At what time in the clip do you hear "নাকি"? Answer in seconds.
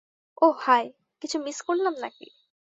1.99-2.27